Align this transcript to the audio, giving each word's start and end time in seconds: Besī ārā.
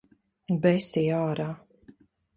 Besī 0.63 1.05
ārā. 1.21 1.49